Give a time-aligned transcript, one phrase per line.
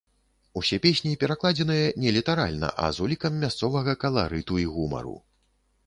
[0.61, 5.17] Усе песні перакладзеныя не літаральна, а з улікам мясцовага каларыту і гумару.